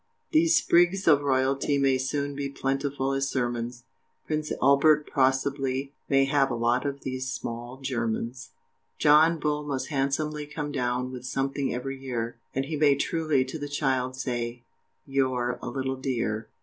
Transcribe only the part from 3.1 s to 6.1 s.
as sermons Prince Albert possibly